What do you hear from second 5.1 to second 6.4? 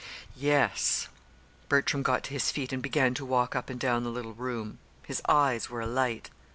eyes were alight.